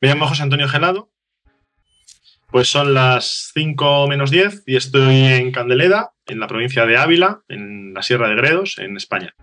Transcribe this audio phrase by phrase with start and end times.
[0.00, 1.10] Me llamo José Antonio Gelado.
[2.50, 7.42] Pues son las 5 menos 10 y estoy en Candeleda, en la provincia de Ávila,
[7.48, 9.34] en la Sierra de Gredos, en España.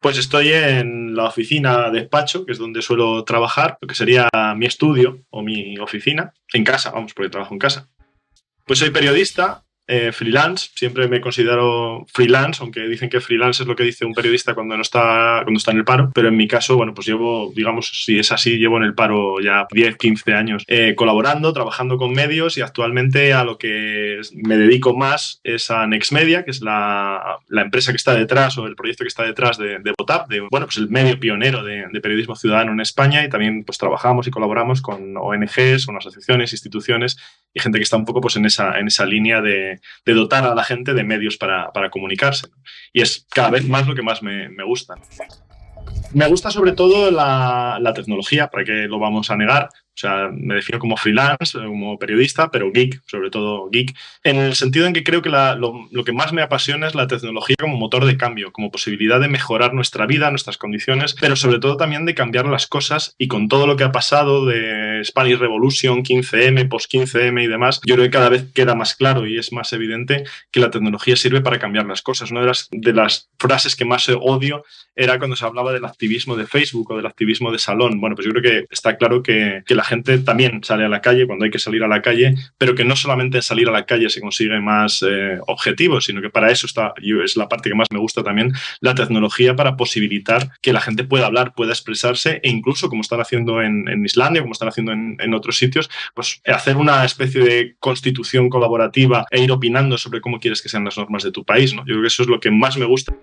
[0.00, 4.28] Pues estoy en la oficina de despacho, que es donde suelo trabajar, lo que sería
[4.54, 7.88] mi estudio o mi oficina, en casa, vamos, porque trabajo en casa.
[8.64, 9.64] Pues soy periodista,
[9.94, 14.14] eh, freelance, siempre me considero freelance, aunque dicen que freelance es lo que dice un
[14.14, 17.06] periodista cuando no está, cuando está en el paro, pero en mi caso, bueno, pues
[17.06, 21.52] llevo, digamos, si es así, llevo en el paro ya 10, 15 años eh, colaborando,
[21.52, 26.52] trabajando con medios y actualmente a lo que me dedico más es a Nextmedia, que
[26.52, 30.26] es la, empresa que está detrás o el proyecto que está detrás de, de Votap,
[30.30, 33.22] de, bueno, pues el medio pionero de, de, periodismo ciudadano en España.
[33.24, 37.18] Y también pues trabajamos y colaboramos con ONGs, con asociaciones, instituciones
[37.54, 40.54] y gente que está un poco pues en esa, en esa línea de, dotar a
[40.54, 42.48] la gente de medios para, para comunicarse.
[42.92, 44.94] Y es cada vez más lo que más me, me gusta.
[46.14, 49.68] Me gusta sobre todo la, la, tecnología, para que lo vamos a negar.
[49.94, 54.54] O sea, me defino como freelance, como periodista, pero geek, sobre todo geek, en el
[54.54, 58.06] sentido en que creo que lo, que más me apasiona es la tecnología como motor
[58.06, 62.14] de cambio, como posibilidad de mejorar nuestra vida, nuestras condiciones, pero sobre todo también de
[62.14, 67.44] cambiar las cosas y con todo lo que ha pasado de Spanish Revolution, 15M, post-15M
[67.44, 70.60] y demás, yo creo que cada vez queda más claro y es más evidente que
[70.60, 72.30] la tecnología sirve para cambiar las cosas.
[72.30, 76.36] Una de las, de las frases que más odio era cuando se hablaba del activismo
[76.36, 78.00] de Facebook o del activismo de salón.
[78.00, 81.00] Bueno, pues yo creo que está claro que, que la gente también sale a la
[81.00, 83.72] calle cuando hay que salir a la calle, pero que no solamente en salir a
[83.72, 87.68] la calle se consigue más eh, objetivos, sino que para eso está, es la parte
[87.68, 91.72] que más me gusta también, la tecnología para posibilitar que la gente pueda hablar, pueda
[91.72, 95.56] expresarse e incluso, como están haciendo en, en Islandia, como están haciendo en, en, otros
[95.56, 100.68] sitios, pues hacer una especie de constitución colaborativa e ir opinando sobre cómo quieres que
[100.68, 101.74] sean las normas de tu país.
[101.74, 101.82] ¿no?
[101.82, 103.14] Yo creo que eso es lo que más me gusta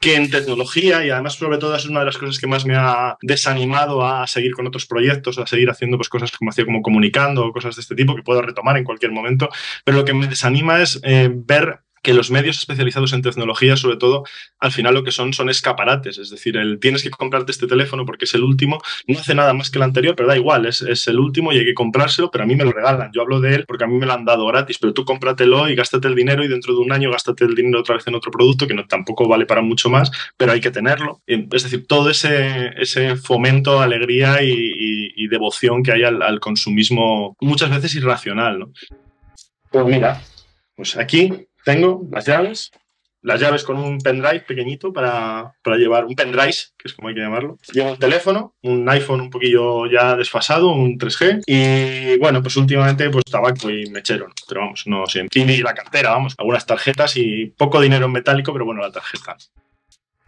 [0.00, 2.76] que en tecnología, y además sobre todo es una de las cosas que más me
[2.76, 6.82] ha desanimado a seguir con otros proyectos, a seguir haciendo pues, cosas como hacía como
[6.82, 9.48] comunicando o cosas de este tipo que puedo retomar en cualquier momento,
[9.84, 13.96] pero lo que me desanima es eh, ver que los medios especializados en tecnología, sobre
[13.96, 14.24] todo,
[14.58, 16.18] al final lo que son son escaparates.
[16.18, 19.54] Es decir, el tienes que comprarte este teléfono porque es el último, no hace nada
[19.54, 22.30] más que el anterior, pero da igual, es, es, el último y hay que comprárselo,
[22.30, 23.10] pero a mí me lo regalan.
[23.12, 25.68] Yo hablo de él porque a mí me lo han dado gratis, pero tú cómpratelo
[25.68, 28.14] y gástate el dinero y dentro de un año gástate el dinero otra vez en
[28.14, 31.20] otro producto que no, tampoco vale para mucho más, pero hay que tenerlo.
[31.26, 36.40] Es decir, todo ese, ese fomento, alegría y, y, y devoción que hay al, al
[36.40, 38.58] consumismo muchas veces irracional.
[38.58, 38.72] ¿no?
[39.70, 40.22] Pues mira,
[40.74, 42.70] pues aquí tengo las llaves,
[43.22, 47.14] las llaves con un pendrive pequeñito para, para, llevar, un pendrive, que es como hay
[47.14, 47.58] que llamarlo.
[47.72, 51.42] Llevo un teléfono, un iPhone un poquillo ya desfasado, un 3G.
[51.46, 55.40] Y bueno, pues últimamente pues tabaco y mechero, pero vamos, no siempre.
[55.40, 59.36] Y la cartera, vamos, algunas tarjetas y poco dinero en metálico, pero bueno, la tarjeta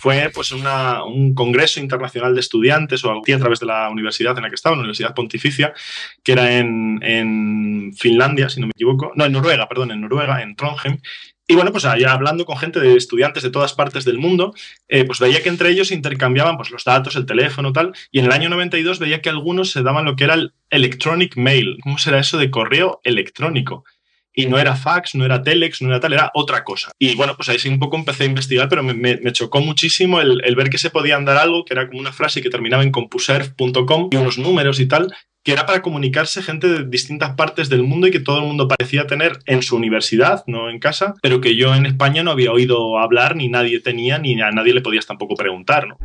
[0.00, 4.48] fue pues un congreso internacional de estudiantes o a través de la universidad en la
[4.48, 5.74] que estaba, la Universidad Pontificia,
[6.22, 10.42] que era en, en, Finlandia, si no me equivoco, no, en Noruega, perdón, en Noruega,
[10.42, 11.00] en Trondheim.
[11.46, 14.54] Y bueno, pues allá hablando con gente de estudiantes de todas partes del mundo,
[14.88, 18.26] eh, pues veía que entre ellos intercambiaban pues, los datos, el teléfono, tal, y en
[18.26, 21.76] el año 92 veía que algunos se daban lo que era el electronic mail.
[21.82, 23.84] ¿Cómo será eso de correo electrónico?
[24.34, 26.92] Y no era fax, no era telex, no era tal, era otra cosa.
[26.98, 30.20] Y bueno, pues ahí sí un poco empecé a investigar, pero me, me, chocó muchísimo
[30.20, 32.82] el, el, ver que se podían dar algo que era como una frase que terminaba
[32.82, 37.68] en compuserve.com y unos números y tal, que era para comunicarse gente de distintas partes
[37.68, 41.14] del mundo y que todo el mundo parecía tener en su universidad, no en casa,
[41.22, 44.74] pero que yo en España no había oído hablar, ni nadie tenía, ni a nadie
[44.74, 45.96] le podías tampoco preguntar, ¿no?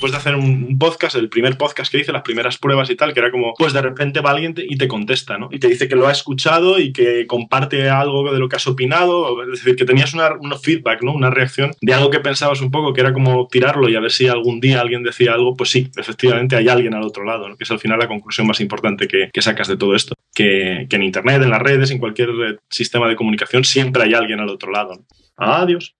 [0.00, 3.12] Después de hacer un, podcast, el primer podcast que hice, las primeras pruebas y tal,
[3.12, 5.50] que era como, pues de repente va alguien y te contesta, ¿no?
[5.52, 8.66] Y te dice que lo ha escuchado y que comparte algo de lo que has
[8.66, 11.12] opinado, es decir, que tenías una, una feedback, ¿no?
[11.12, 14.10] Una reacción de algo que pensabas un poco, que era como tirarlo y a ver
[14.10, 17.58] si algún día alguien decía algo, pues sí, efectivamente hay alguien al otro lado, ¿no?
[17.58, 20.14] Que es al final la conclusión más importante que, que sacas de todo esto.
[20.34, 22.30] Que, que, en Internet, en las redes, en cualquier
[22.70, 24.94] sistema de comunicación, siempre hay alguien al otro lado.
[24.94, 25.04] ¿no?
[25.36, 25.94] Adiós.